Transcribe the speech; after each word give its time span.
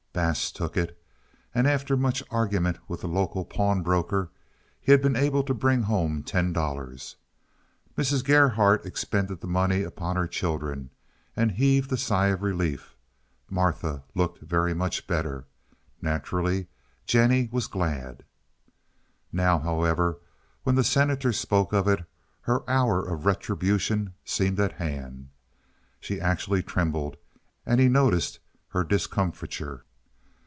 Bass 0.13 0.51
took 0.51 0.75
it, 0.75 1.01
and 1.55 1.65
after 1.65 1.95
much 1.95 2.21
argument 2.31 2.77
with 2.89 2.99
the 2.99 3.07
local 3.07 3.45
pawn 3.45 3.81
broker, 3.81 4.29
he 4.81 4.91
had 4.91 5.01
been 5.01 5.15
able 5.15 5.41
to 5.41 5.53
bring 5.53 5.83
home 5.83 6.21
ten 6.21 6.51
dollars. 6.51 7.15
Mrs. 7.97 8.21
Gerhardt 8.21 8.85
expended 8.85 9.39
the 9.39 9.47
money 9.47 9.83
upon 9.83 10.17
her 10.17 10.27
children, 10.27 10.89
and 11.33 11.53
heaved 11.53 11.89
a 11.93 11.97
sigh 11.97 12.27
of 12.27 12.41
relief. 12.43 12.97
Martha 13.49 14.03
looked 14.13 14.41
very 14.41 14.73
much 14.73 15.07
better. 15.07 15.45
Naturally, 16.01 16.67
Jennie 17.05 17.47
was 17.49 17.67
glad. 17.67 18.25
Now, 19.31 19.59
however, 19.59 20.19
when 20.63 20.75
the 20.75 20.83
Senator 20.83 21.31
spoke 21.31 21.71
of 21.71 21.87
it, 21.87 22.03
her 22.41 22.69
hour 22.69 23.01
of 23.01 23.25
retribution 23.25 24.13
seemed 24.25 24.59
at 24.59 24.73
hand. 24.73 25.29
She 26.01 26.19
actually 26.19 26.63
trembled, 26.63 27.15
and 27.65 27.79
he 27.79 27.87
noticed 27.87 28.39
her 28.67 28.83
discomfiture. 28.83 29.85